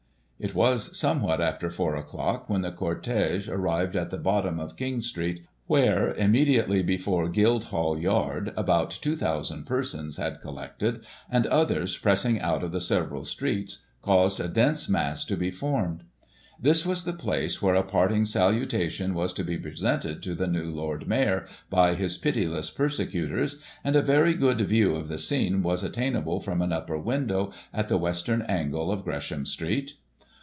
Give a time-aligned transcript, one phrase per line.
[0.51, 5.03] "It was somewhat after 4 o'clock, when the cortege arrived •at the bottom of King
[5.03, 12.63] Street, where, immediately before Guildhall Yard, about 2,000 persons had collected, and others pressing out
[12.63, 16.05] of the several streets, caused a dense mass to be formed.
[16.59, 20.71] This was the place where a parting salutation was to be presented to the new
[20.71, 25.83] Lord Mayor, by his pitiless persecutors, and a very good view of the scene was
[25.83, 29.93] attainable from an upper window at the western angle of Gresham Street.